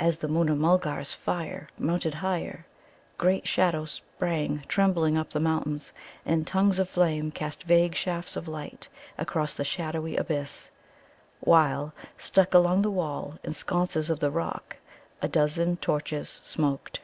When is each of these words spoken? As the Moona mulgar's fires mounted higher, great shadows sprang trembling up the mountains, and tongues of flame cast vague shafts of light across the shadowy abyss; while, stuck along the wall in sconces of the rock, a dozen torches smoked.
As 0.00 0.18
the 0.18 0.26
Moona 0.26 0.56
mulgar's 0.56 1.14
fires 1.14 1.68
mounted 1.78 2.14
higher, 2.14 2.66
great 3.16 3.46
shadows 3.46 3.92
sprang 3.92 4.64
trembling 4.66 5.16
up 5.16 5.30
the 5.30 5.38
mountains, 5.38 5.92
and 6.26 6.44
tongues 6.44 6.80
of 6.80 6.88
flame 6.88 7.30
cast 7.30 7.62
vague 7.62 7.94
shafts 7.94 8.34
of 8.34 8.48
light 8.48 8.88
across 9.16 9.54
the 9.54 9.62
shadowy 9.64 10.16
abyss; 10.16 10.68
while, 11.38 11.94
stuck 12.18 12.54
along 12.54 12.82
the 12.82 12.90
wall 12.90 13.38
in 13.44 13.54
sconces 13.54 14.10
of 14.10 14.18
the 14.18 14.32
rock, 14.32 14.78
a 15.20 15.28
dozen 15.28 15.76
torches 15.76 16.40
smoked. 16.42 16.98